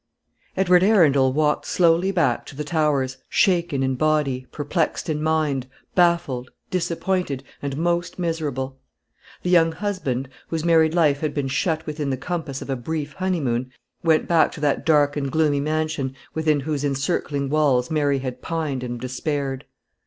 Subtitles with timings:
[0.57, 6.49] Edward Arundel walked slowly back to the Towers, shaken in body, perplexed in mind, baffled,
[6.71, 8.79] disappointed, and most miserable;
[9.43, 13.13] the young husband, whose married life had been shut within the compass of a brief
[13.13, 13.71] honeymoon,
[14.03, 18.81] went back to that dark and gloomy mansion within whose encircling walls Mary had pined
[18.81, 19.65] and despaired.